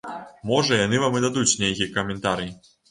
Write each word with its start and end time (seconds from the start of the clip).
Можа 0.51 0.73
яны 0.81 1.03
вам 1.03 1.21
і 1.21 1.23
дадуць 1.27 1.47
нейкі 1.67 1.93
каментарый. 2.01 2.55